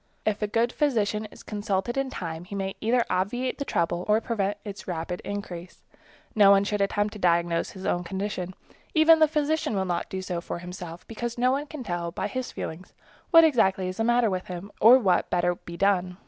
If 0.25 0.41
a 0.41 0.47
good 0.47 0.73
physician 0.73 1.25
is 1.29 1.43
consulted 1.43 1.95
in 1.95 2.09
time, 2.09 2.45
he 2.45 2.55
may 2.55 2.73
either 2.81 3.05
obviate 3.07 3.59
the 3.59 3.65
trouble 3.65 4.03
or 4.07 4.19
prevent 4.19 4.57
its 4.65 4.87
rapid 4.87 5.21
increase. 5.23 5.83
No 6.33 6.49
one 6.49 6.63
should 6.63 6.81
attempt 6.81 7.13
to 7.13 7.19
diagnose 7.19 7.69
his 7.69 7.85
own 7.85 8.03
condition. 8.03 8.55
Even 8.95 9.19
the 9.19 9.27
physician 9.27 9.75
will 9.75 9.85
not 9.85 10.09
do 10.09 10.23
so 10.23 10.41
for 10.41 10.57
himself, 10.57 11.07
because 11.07 11.37
no 11.37 11.51
one 11.51 11.67
can 11.67 11.83
tell 11.83 12.09
by 12.11 12.25
his 12.25 12.51
feelings 12.51 12.95
exactly 13.31 13.83
what 13.85 13.89
is 13.89 13.97
the 13.97 14.03
matter 14.03 14.31
with 14.31 14.47
him 14.47 14.71
or 14.81 14.97
what 14.97 15.25
would 15.25 15.29
better 15.29 15.53
be 15.53 15.77
done. 15.77 16.17